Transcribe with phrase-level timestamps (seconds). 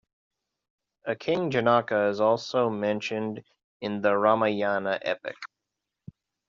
[1.05, 3.43] A King Janaka is also mentioned
[3.81, 5.35] in the Ramayana epic.